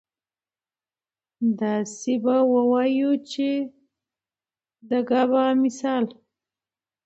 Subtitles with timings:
[1.59, 3.49] داسې به اووايو چې
[4.89, 6.05] د ګابا مثال